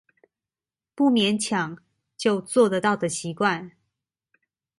[0.95, 1.77] 不勉強
[2.17, 3.73] 就做得到的習慣